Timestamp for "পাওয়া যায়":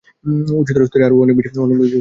1.71-1.89